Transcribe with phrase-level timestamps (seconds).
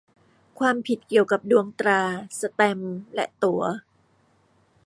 [0.59, 2.01] ความผิดเกี่ยวกับดวงตรา
[2.37, 3.61] แสตมป์และตั๋ว